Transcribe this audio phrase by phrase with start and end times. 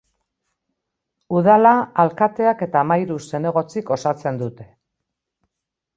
[1.41, 1.73] Udala
[2.05, 4.71] alkateak eta hamahiru zinegotzik osatzen dute.